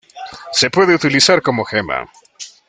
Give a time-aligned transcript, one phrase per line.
[0.51, 2.09] Se puede utilizar como gema.